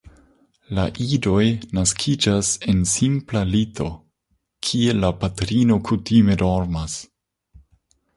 [0.77, 0.83] La
[1.15, 1.41] idoj
[1.77, 3.89] naskiĝas en simpla lito,
[4.69, 6.97] kie la patrino kutime dormas.